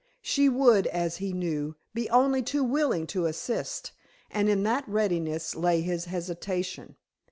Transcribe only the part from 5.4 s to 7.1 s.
lay his hesitation.